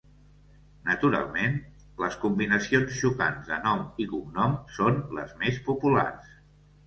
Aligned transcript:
Naturalment, 0.85 1.57
les 2.03 2.15
combinacions 2.23 2.95
xocants 3.01 3.51
de 3.51 3.59
nom 3.67 3.83
i 4.05 4.09
cognom 4.15 4.57
són 4.79 4.99
les 5.19 5.35
més 5.43 5.61
populars. 5.71 6.35